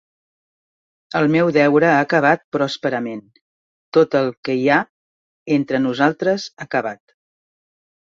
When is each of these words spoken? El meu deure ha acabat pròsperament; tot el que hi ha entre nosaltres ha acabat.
El 1.19 1.29
meu 1.35 1.51
deure 1.57 1.89
ha 1.89 1.99
acabat 2.05 2.41
pròsperament; 2.57 3.23
tot 3.99 4.19
el 4.23 4.35
que 4.49 4.59
hi 4.63 4.67
ha 4.69 4.83
entre 5.61 5.85
nosaltres 5.89 6.51
ha 6.57 6.69
acabat. 6.71 7.05